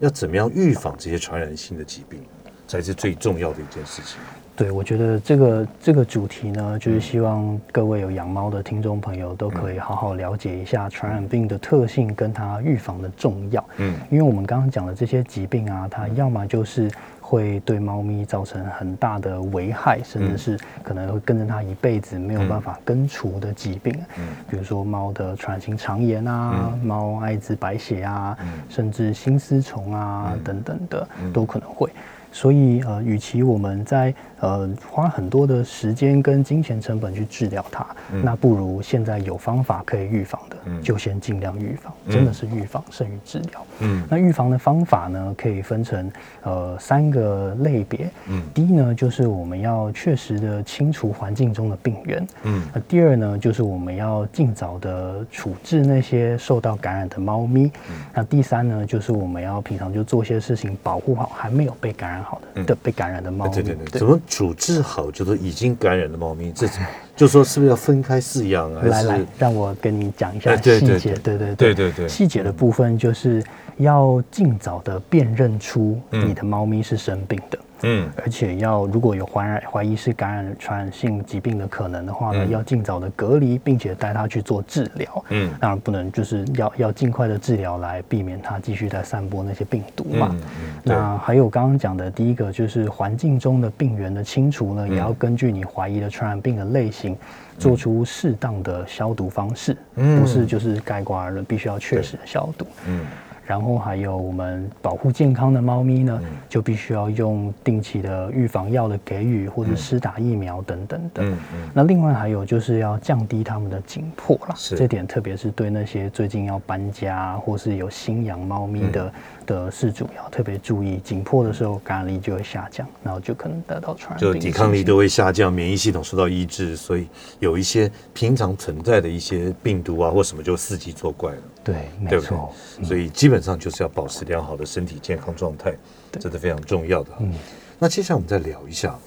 [0.00, 2.20] 要怎么样预防这些传染性的疾病，
[2.66, 4.18] 才是最重要的一件事情。
[4.56, 13.64] 对，我觉得这个这个主题呢，就是希望各位有养猫的听众朋友都可以好好了解一下传染病的特性跟它预防的重要。
[13.78, 16.90] 嗯，因为我们刚刚讲的这些疾病啊，它要么就是。
[17.34, 31.90] 会对猫咪造成很大的危害，甚至是可能会跟着它一辈子没有办法根除的疾病，嗯，比如说猫的传染性肠炎啊，猫艾滋、白血啊，甚至心丝虫啊等等的，都可能会。
[32.30, 37.86] 所以呃，与其我们在呃花很多的时间跟金钱成本去治疗它，
[38.22, 43.66] 那不如现在有方法可以预防的，就先尽量预防，真的是预防胜于治疗。
[43.80, 46.10] 嗯，那预防的方法呢，可以分成
[46.42, 48.10] 呃三个类别。
[48.28, 52.26] 嗯，第一呢，就是我们要确实的清除环境中的病源。
[52.42, 57.70] 嗯，那第二呢，就是我们要尽早的处置那些受到感染的猫咪。
[57.88, 62.24] 嗯，那第三呢，就是我们要平常就做些事情保护好还没有被感染。
[62.24, 65.12] 好的的被感染的猫咪，对对对，怎么处置好？
[65.12, 66.66] 就是已经感染的猫咪，这
[67.14, 68.82] 就说是不是要分开饲养啊？
[68.82, 71.14] 来来，让我跟你讲一下细节。
[71.22, 73.40] 对对对对对，细节的部分就是
[73.76, 77.58] 要尽早的辨认出你的猫咪是生病的。
[77.86, 85.24] 嗯，而且要如果有怀染怀疑是感染传染性疾病的可能的话呢，要尽早的隔离，并且带它去做治疗。
[85.28, 90.28] 嗯，当然不能就是要要尽快的治疗来避免它继续在散播那些病毒嘛。
[90.32, 90.80] 嗯嗯。
[90.82, 97.14] 那还有刚刚讲的第一个就是环境中的病源的清除呢，也要根据你怀疑的传染病的类型，
[97.58, 99.76] 做出适当的消毒方式。
[99.96, 102.66] 嗯，不是就是盖棺而论，必须要确实的消毒。
[102.86, 103.04] 嗯。
[103.46, 111.22] 然后还有我们保护健康的猫咪呢，就必须要用定期的预防药的给予，或者施打疫苗等等的。
[111.22, 111.70] 嗯嗯。
[111.74, 119.12] 那另外还有就是要降低它们的紧迫了，这点特别是对那些最近要搬家或是有新养猫咪的
[119.46, 127.06] 的饲主要特别注意，紧迫的时候感染力就会下降，然后就可能得到传染就抵抗力都会下降，免疫系统受到抑制，所以
[127.40, 131.38] 有一些平常存在的一些病毒啊或什么就伺机作怪了。
[131.64, 132.52] 对，没错。
[132.82, 135.74] 所以基本上就是要保持良好的身体健康状态，
[136.12, 137.10] 这是非常重要的。
[137.20, 137.32] 嗯，
[137.78, 138.98] 那接下来我们再聊一下，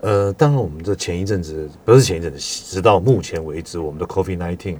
[0.00, 4.76] 呃，当然我们这前一阵子不是前一阵子，直到目前为止，我们的 COVID nineteen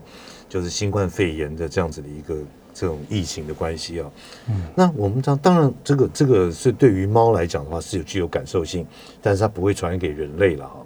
[0.48, 2.37] 就是新冠肺炎的这样子的一个
[2.74, 4.11] 这种疫情的关系啊。
[4.48, 8.85] 嗯，那我们当当然这个这个是对于猫来讲的话是有具有感受性，
[9.22, 10.85] 但是它不会传染给人类了哈。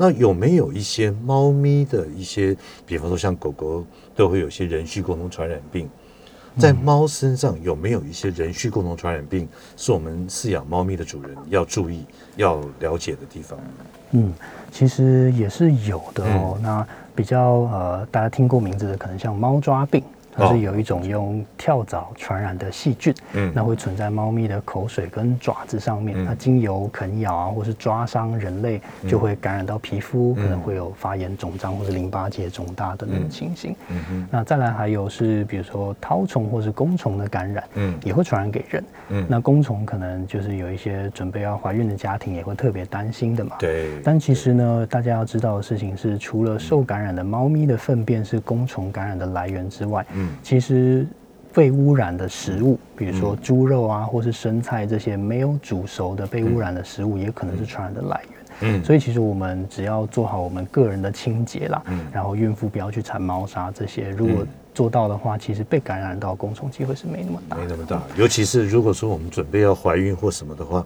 [0.00, 3.84] 那有没有一些猫咪的一些，比方说像狗狗
[4.18, 5.88] 都会有一些人畜共同传染病，
[6.58, 12.04] 在猫身上有没有一些人畜共同传染病，是我们饲养猫咪的主人要注意、
[12.34, 13.56] 要了解的地方？
[14.10, 14.34] 嗯，
[14.72, 16.58] 其实也是有的哦。
[16.60, 20.02] 那比较呃，大家听过名字的，可能像猫抓病。
[20.38, 33.74] 它是有一种用跳蚤传染的细菌，嗯，那会存在猫咪的口水跟爪子上面，它经由啃咬啊，或是抓伤人类，就会感染到皮肤，可能会有发炎、肿胀或是淋巴结肿大的那种情形。
[33.88, 34.28] 嗯嗯。
[34.30, 38.84] 那再来还有是比如说绦虫或是弓虫的感染，嗯，也会传染给人。
[39.08, 39.26] 嗯。
[39.28, 43.56] 那弓虫可能就是有一些准备要怀孕的家庭也会特别担心的嘛。
[43.58, 44.00] 对。
[44.04, 50.27] 但其实呢，大家要知道的事情是，除了受感染的猫咪的粪便是弓虫感染的来源之外，嗯。
[50.42, 51.06] 其实
[51.52, 58.38] 被污染的食物，比如说猪肉啊，或是生菜这些没有煮熟的被污染的食物，也可能是传染的来源。
[58.60, 68.02] 嗯，所以其实我们只要做好我们个人的清洁啦，嗯，然后孕妇不要去铲猫砂这些，如果做到的话，其实被感染到公虫机会是没那么大，没那么大。
[68.16, 70.84] 尤其是如果说我们准备要怀孕或什么的话，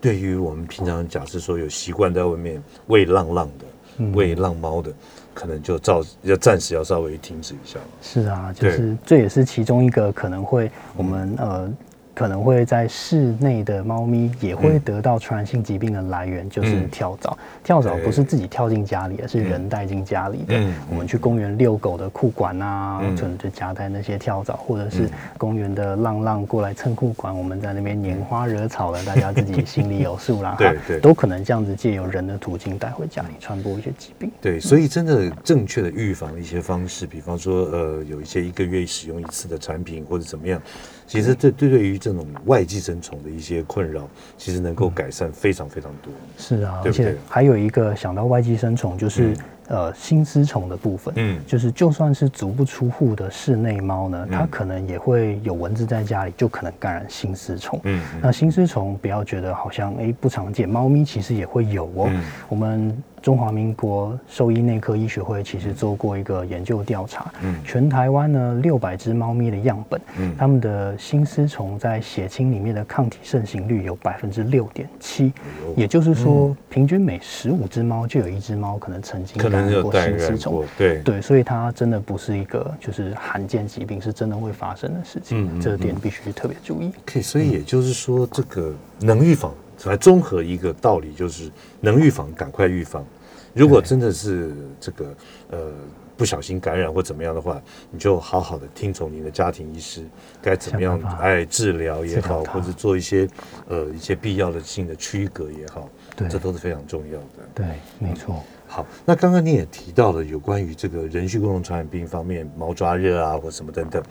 [0.00, 4.92] 对于我们平常假设说有习惯在外面喂浪浪的、喂浪猫的。
[5.34, 7.78] 可能就照要暂时要稍微停止一下。
[8.00, 11.70] 是啊，就是这也是其中一个可能会我们呃。
[12.14, 17.36] 可能会在室内的猫咪也会得到传染性疾病的来源，就是跳蚤。
[17.64, 20.54] 跳蚤不是自己跳进家里，而是人带进家里的。
[20.88, 30.54] 我们去公园遛狗的裤管啊，可能就夹带那些跳蚤，或者是公园的浪浪过来蹭裤管，我们在那边拈花惹草的， 大家自己心里有数啦。
[30.56, 34.30] 对对，都可能这样子借由人的途径带回家里，传播一些疾病。
[34.40, 40.62] 对，所以真的正确的预防的一些方式，比方说呃，有一些一个月使用一次的产品，或者怎么样。
[41.06, 46.12] 其实这对对于这种外寄生虫的一些困扰，其实能够改善非常非常多。
[46.36, 49.34] 是啊，而且还有一个想到外寄生虫就是。
[49.68, 57.80] 呃，新丝虫的部分，嗯，就是就算是足不出户的室内猫呢，它可能也会有蚊子在家里，就可能感染新丝虫。
[57.84, 62.12] 嗯，那新丝虫不要觉得好像哎不常见，猫咪其实也会有哦。
[62.46, 75.32] 我们中华民国兽医内科医学会其实做过一个研究调查，嗯，全台湾呢六百只猫咪的样本，嗯，它们的新丝虫在血清里面的抗体盛行率有百分之六点七，
[75.74, 79.42] 也就是说，平均每十五只猫就有一只猫可能曾经。
[79.42, 81.00] 感染过新丝虫，对。
[81.00, 86.92] 对，所以它真的不是一个就是罕见疾病，是真的会发生的事情，这点必须特别注意。
[87.06, 89.50] 可以，所以也就是说，这个能预防，
[89.88, 93.04] 来综合一个道理，就是能预防，赶快预防。
[93.52, 95.14] 如果真的是这个
[95.50, 95.72] 呃
[96.16, 100.04] 不小心感染或怎么样的话，你就好好的听从你的家庭医师
[100.42, 103.28] 该怎么样哎治疗也好，或者做一些
[103.68, 107.48] 呃一些必要的性的区隔也好，对，这都是非常重要的。
[107.54, 107.66] 对，
[108.00, 108.42] 没错。
[108.66, 114.02] 好，那刚刚你也提到了有关于这个人畜共同传染病方面，毛抓热啊，或什么等等。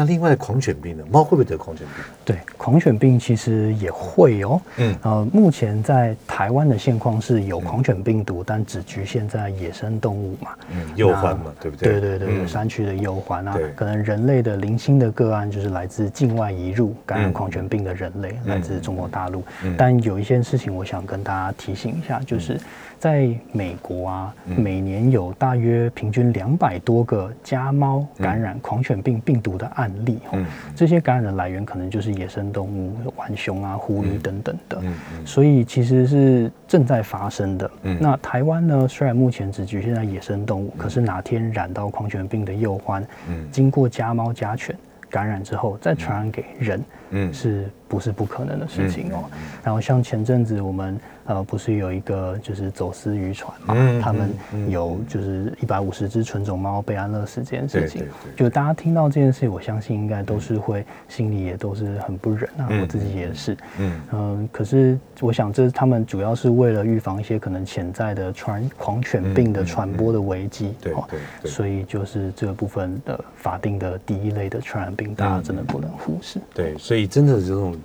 [0.00, 1.02] 那另外狂犬病呢？
[1.10, 2.04] 猫会不会得狂犬病？
[2.24, 4.60] 对，狂犬病其实也会哦。
[4.76, 10.50] 嗯，呃，目前在台湾的现况是有狂犬病毒，但只局限在野生动物嘛。
[10.70, 11.98] 嗯，幼环嘛，对不对？
[11.98, 19.42] 对对对，山区的幼环啊，可能人类的零星的个案就是来自境外移入感染狂犬病的人类，来自中国大陆。
[19.76, 22.56] 但有一件事情，我想跟大家提醒一下，就是。
[22.98, 30.18] 在美国啊，每年有大约平均两百多个家猫感染狂犬病病毒的案例。
[30.32, 34.78] 嗯，这些感染的来源可能就是野生动物，浣熊啊、狐狸等等的。
[34.82, 37.70] 嗯嗯，所以其实是正在发生的。
[37.82, 44.76] 嗯，那台湾呢，虽然目前只局限在野生动物，可是哪天染到狂犬病的幼獾，嗯，经过家猫家犬
[45.08, 49.24] 感染之后，再传染给人，嗯，是不是不可能的事情哦？
[49.62, 50.98] 然后像前阵子我们。
[51.28, 53.74] 呃，不是有一个就是走私渔船嘛？
[54.02, 54.32] 他们
[54.66, 58.02] 有就是一百五十只纯种猫被安乐死这件事情，
[58.34, 62.66] 就大家听到这件事，我相信应该都是会心里也都是很不忍啊。
[62.80, 64.48] 我自己也是，嗯嗯。
[64.50, 71.50] 可是我想，这他们主要是为了预防一些可能潜在的传狂犬病的传播的危机，对对。
[71.50, 76.40] 所以就是这个部分的法定的第一类的传染病，大家真的不能忽视。
[76.54, 77.78] 对，所以真的这种。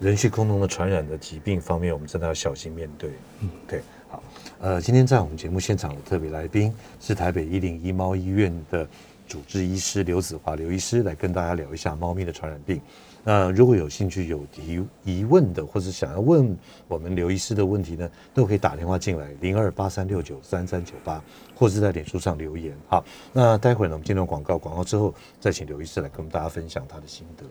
[0.00, 3.10] 人畜共同的传染的疾病方面，我们真的要小心面对。
[3.40, 4.22] 嗯，对，好，
[4.58, 8.88] 呃，今天在我们节目现场的特别来宾是台北一零一猫医院的
[9.28, 12.80] 主治医师刘子华刘医师，来跟大家聊一下猫咪的传染病。
[13.22, 16.56] 那如果有兴趣、有疑疑问的，或者想要问
[16.88, 21.22] 我们刘医师的问题呢，都可以打电话进来零二八三六九三三九八，
[21.54, 22.74] 或是在脸书上留言。
[22.88, 23.04] 好，
[23.34, 27.44] 那待会儿呢，我们进入广告，广告之后再请刘医师来跟我们大家分享他的心得。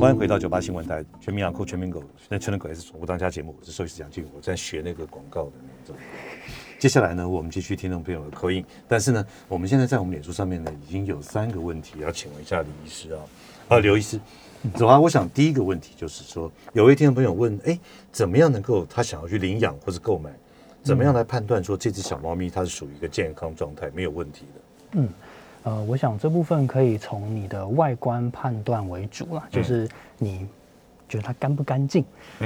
[0.00, 5.94] 欢迎回到九八新闻台，全民养酷全民狗，那全能狗 S 宠物当家节目，我是兽医师杨俊，我在学那个广告的那种。
[6.78, 13.20] 接下来呢，我们继续听众朋友的口音，但是呢，我们现在在我们脸书上面呢，已经有三个问题要请问一下李医师啊，
[13.68, 14.18] 啊，刘医师，
[14.74, 17.78] 走啊，我想第一个问题就是说，有位听众朋友问，哎，
[18.10, 20.30] 怎么样能够他想要去领养或是购买，
[20.82, 24.60] 怎么样来判断说这只小猫咪它是属于一个健康状态没有问题的？
[24.92, 25.08] 嗯，
[25.62, 29.88] 呃，我想这部分可以从你的外观判断为主啦，就是
[30.18, 30.46] 你。
[31.10, 32.04] 觉得它干不干净，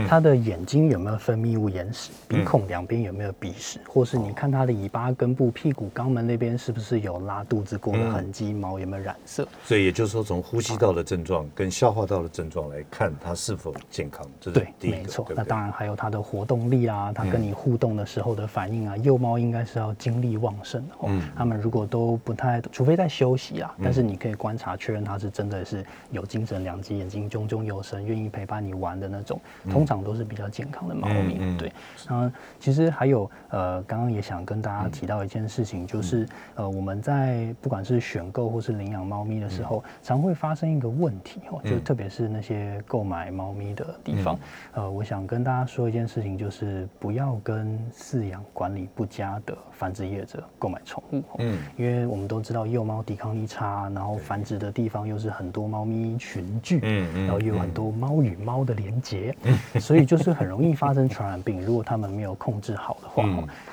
[0.09, 9.47] 它的眼睛有没有分泌物眼屎，鼻孔两边有没有鼻屎，或是你看它的尾巴根部、屁股、肛门那边是不是有拉肚子过的痕迹，毛有没有染色？
[9.65, 14.91] 所以也就是说，从呼吸道的症状跟消化道的症状来看，它是否健康，这是对。
[14.91, 18.97] 没错，那当然还有它的活动力啊，它跟你互动的时候的反应啊。
[18.97, 28.54] 幼猫应该是要精力旺盛哦，它们如果都不太，除非在休息啊，但是你可以观察确认它是真的是有精神，两只眼睛炯炯有神，愿意陪伴。
[28.55, 31.57] 把你玩的那种，通常都是比较健康的猫咪。
[31.59, 31.73] 对，
[32.09, 32.31] 然后
[32.61, 36.25] 其实还有呃，刚刚也想跟大家提到一件事情，就是
[36.55, 44.39] 呃，我们在不管是选购或是领养猫咪的时候，常会发生一个问题哦，就特别是那些购买猫咪的地方，
[44.75, 51.25] 呃，我想跟大家说一件事情，就是不要跟饲养管理不佳的繁殖业者购买宠物。
[51.39, 59.35] 嗯，因为我们都知道幼猫抵抗力差，然后繁殖的地方又是很多猫咪群聚，嗯嗯，然后又有很多猫与猫的连接，
[59.81, 61.61] 所以就是很容易发生传染病。
[61.65, 63.25] 如果他们没有控制好的话，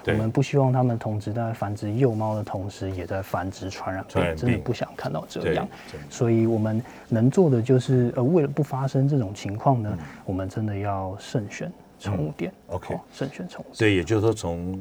[0.07, 5.67] 我们不希望他们同时在繁殖幼猫的同时，也在繁殖传染病，真的不想看到这样。
[6.09, 12.51] 所以我们能做的就是，呃，为了不发生这种情况呢，我们真的要慎选宠物店。
[12.67, 13.73] OK，慎选宠物。
[13.73, 14.79] 所以也就是说，从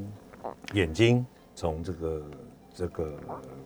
[0.73, 2.23] 眼睛，从这个
[2.75, 3.13] 这个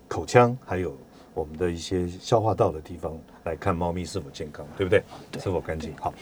[0.08, 0.96] 口腔，还有。
[1.34, 5.02] 我们的一些消化道的地方来看猫咪是否健康，对不对？
[5.42, 5.92] 是否干净？
[6.00, 6.14] 好。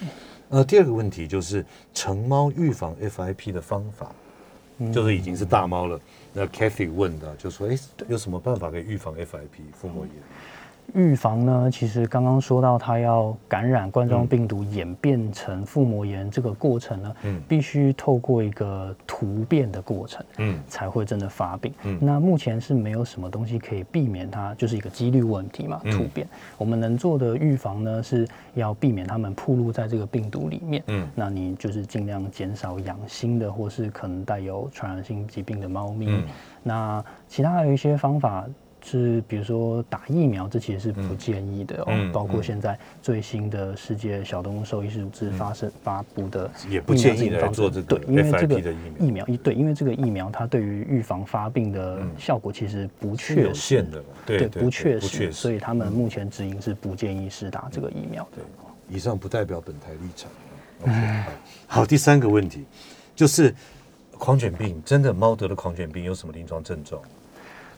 [0.48, 4.12] 呃，第二个问题就是成猫预防 FIP 的方法，
[4.92, 6.00] 就是已经是大猫了。
[6.32, 10.14] 那 Cathy 问的，就说：哎，有什么办法可以预防 FIP 腹膜炎？
[10.94, 11.70] 预防呢？
[11.70, 21.72] 其实刚刚说到，它要感染冠状病毒演变成腹膜炎这个过程呢，嗯，必须透过一个突变的过程，嗯，才会真的发病。
[21.84, 25.80] 嗯，那目前是没有什么东西可以避免它，就是一个几率问题嘛。
[25.90, 26.26] 突变，
[26.58, 30.82] 我们能做的预防呢，是要避免它们暴露在这个病毒里面。
[30.88, 36.22] 嗯，那你就是尽量减少养新的或是可能带有传染性疾病的猫咪。
[36.62, 38.46] 那其他还有一些方法。
[38.84, 42.10] 是，比如说打疫苗，这其实是不建议的哦。
[42.12, 47.96] 包括现在最新的世界小动物兽医师组织发生发布的，也不建议来做这个。
[47.96, 58.38] 对，因为这个疫苗一对，因为这个疫苗它对于预防发病的效果其实不确实的，对，不确实，所以他们目前指引是不建议施打这个疫苗的。
[58.88, 60.30] 以上不代表本台立场。
[61.66, 62.64] 好，第三个问题
[63.14, 63.54] 就是
[64.18, 67.00] 狂犬病，真的猫得了狂犬病有什么临床症状？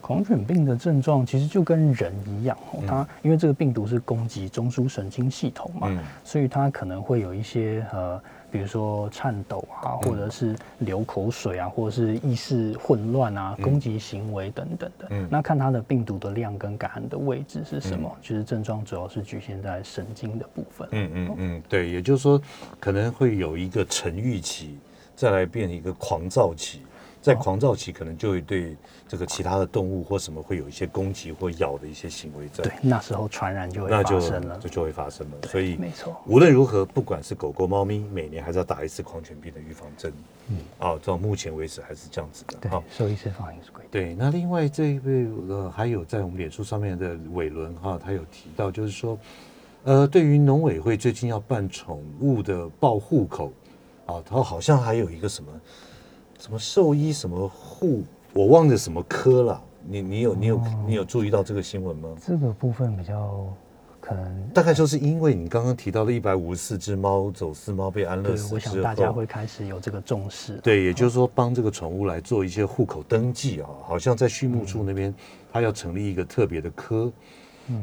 [0.05, 15.09] 狂犬病的症状其实就跟人一样，它因为这个病毒是攻击中枢神经系统嘛，所以它可能会有一些呃，比如说颤抖啊，或者是流口水啊，或者是意识混乱啊，攻击行为等等的。
[15.27, 20.87] 那看它的病毒的量跟感染的位置是什么，其实症状主要是局限在神经的部分。
[20.91, 22.39] 嗯嗯嗯，对，也就是说
[22.79, 24.77] 可能会有一个沉郁期，
[25.15, 26.81] 再来变一个狂躁期。
[27.25, 32.63] 在狂躁期，可能就会对这个其他的动物或什么会有一些攻击或咬的一些行为在。
[32.63, 35.47] 对，那时候传染就会发生了，就就会发生了。
[35.47, 40.13] 所以没错，无论如何，不管是狗狗、猫咪，每年还是要打一次狂犬病的预防针。
[40.49, 42.59] 嗯，哦，到目前为止还是这样子的。
[42.61, 43.89] 对，兽医师放也是规定。
[43.89, 49.17] 对，那另外这一位呃，还有在我们脸书上面的伟伦哈，他有提到，就是说，
[49.83, 53.51] 呃，对于农委会最近要办宠物的报户口，
[54.05, 55.49] 啊，他好像还有一个什么。
[56.39, 59.63] 什么兽医什么护，我忘了什么科了。
[59.87, 62.09] 你你有你有你有注意到这个新闻吗？
[62.19, 63.47] 这个部分比较
[64.01, 70.57] 可能大概就是因为你刚刚提到的一百五十四只猫走私猫被安乐死我想大家会开始有这个重视。
[70.63, 75.13] 对，也就是说帮这个宠物来做一些户口登记啊，好像在畜牧处那边，
[75.53, 77.11] 他要成立一个特别的科。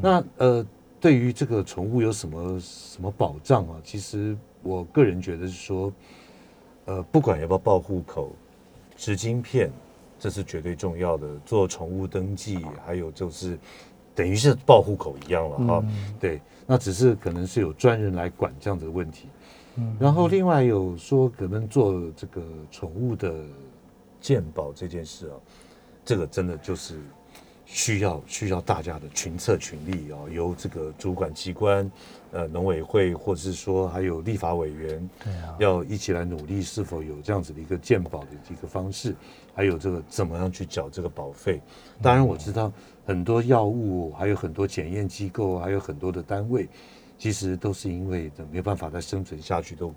[0.01, 0.67] 那呃，
[1.01, 3.77] 对于这个宠物有什么什么保障啊？
[3.85, 5.93] 其实我个人觉得是说，
[6.87, 8.33] 呃，不管要不要报户口。
[9.03, 9.69] 植晶片，
[10.17, 11.27] 这是绝对重要的。
[11.45, 13.59] 做宠物登记，还有就是
[14.15, 15.85] 等于是报户口一样了哈。
[16.21, 19.27] 对，那只是可能是有专人来管这样子的问题。
[19.99, 22.41] 然后另外有说可能做这个
[22.71, 23.35] 宠物的
[24.21, 25.35] 鉴宝这件事啊，
[26.05, 27.01] 这个真的就是
[27.73, 31.91] 需要需要大家的群策群力啊，由这个主管机关。
[32.31, 39.15] 呃，农委会或者是说还有立法委员，对啊，要一起来努力，是否有这样子的一个鉴保的一个方式？
[39.55, 41.61] 还有这个怎么样去缴这个保费？
[42.01, 42.73] 当然我知道
[43.05, 46.67] 很多药物，还有很多检验机构，还有很多的单位，
[47.23, 49.95] 其实都是因为没有办法再生存下去，都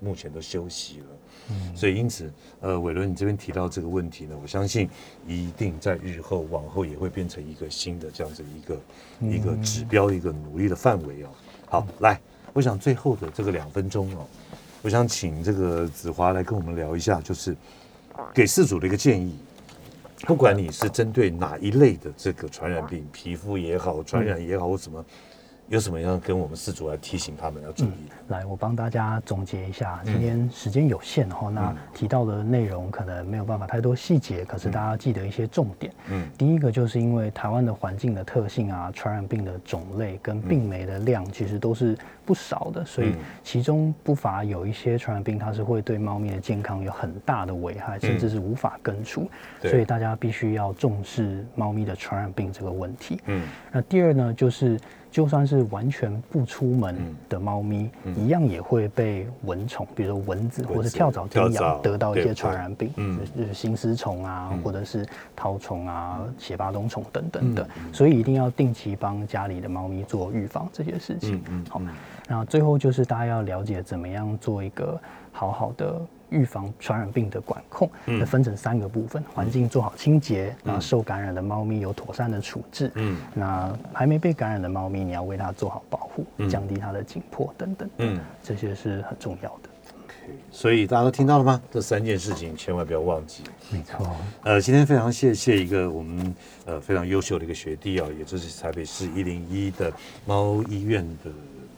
[0.00, 1.06] 目前都休息了。
[1.50, 2.28] 嗯，所以因此，
[2.60, 4.90] 呃，伟伦你这边提到这个问题呢，我相信
[5.24, 8.80] 一定在日后往后也会变成一个新的这样子一个
[9.20, 11.28] 一个指标，一个努力的范围哦。
[11.68, 12.20] 好，来，
[12.52, 14.26] 我想最后的这个两分钟哦，
[14.82, 17.56] 我想请这个子华来跟我们聊一下，就是
[18.34, 19.32] 给事主的一个建议，
[20.22, 25.04] 不管你是针对哪一类的这个传染病，皮肤也好，传染也好，或什么。
[25.68, 27.92] 有什么要跟我们四主来提醒他们要注意？
[28.28, 30.00] 来，我帮大家总结一下。
[30.04, 35.90] 今天时间有限哈，那提到的内容可能没有办法太多细节，可是大家记得一些重点。
[36.10, 41.96] 嗯，第一个就是因为台湾的环境的特性啊，传染病的种类跟病媒的量其实都是
[42.26, 49.30] 不少的，所以其中不乏有一些传染病，它是会对猫咪的健康有很大的危害，甚至是无法根除。
[49.62, 53.18] 所以大家必须要重视猫咪的传染病这个问题。
[53.26, 54.78] 嗯，那第二呢，就是。
[55.14, 56.96] 就算是完全不出门
[57.28, 62.92] 的猫咪，一样也会被蚊虫，比如说蚊子或者跳蚤叮咬，得到一些传染病，
[63.36, 65.06] 就是心丝虫啊，或者是
[65.36, 67.64] 绦虫啊、血巴东虫等等的。
[67.92, 71.40] 所以一定要定期帮家里的猫咪做预防这些事情。
[71.70, 71.80] 好，
[72.28, 75.00] 然后最后就是大家要了解怎么样做一个
[75.30, 76.00] 好好的。
[76.34, 89.70] 预防传染病的管控，那分成三个部分：环境做好清洁，那受感染的猫咪有妥善的处置，嗯，那还没被感染的猫咪，你要为它做好保护，降低它的紧迫等等，嗯，这些是很重要的。
[90.50, 91.60] 所以大家都听到了吗？
[91.70, 93.42] 这三件事情千万不要忘记。
[93.70, 94.10] 没错。
[94.42, 99.92] 呃，今天非常谢谢一个我们呃非常优秀的一个学弟啊，也就是台北市一零一的
[100.24, 101.30] 猫医院的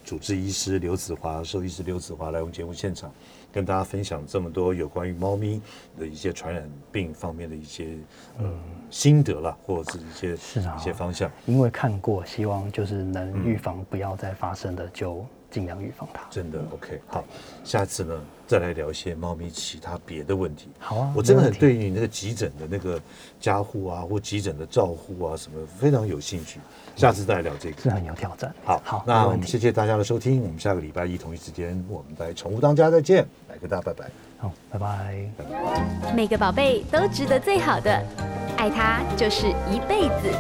[0.05, 3.11] 主治医师刘子华兽医师刘子华来我们节目现场。
[3.57, 5.63] 跟大家分享这么多有关于猫咪
[5.99, 7.97] 的一些传染病方面的一些
[8.39, 8.45] 呃
[8.91, 11.33] 心得了，或者是一些是啊一些方向。
[11.47, 16.21] 因为看过，希望就是能预防不要再发生的，就尽量预防它。
[16.29, 17.25] 真的 OK 好，
[17.65, 20.69] 下次呢再来聊一些猫咪其他别的问题。
[20.79, 23.01] 好啊，我真的很对你那个急诊的那个
[23.41, 26.61] 加护啊，或急诊的照护啊什么非常有兴趣。
[26.95, 28.55] 下次再来聊这个是很有挑战。
[28.65, 33.27] 好，好，那我们谢谢大家的收听，我们下个礼拜一同一时间，我们在宠物当家再见，
[33.57, 34.05] 来跟大家拜拜。
[34.39, 36.15] 好，拜拜。
[36.15, 37.91] 每个宝贝都值得最好的，
[38.59, 40.31] 爱它就是一辈子。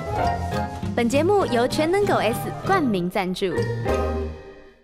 [0.94, 3.46] 本节目由全能狗 S 冠名赞助。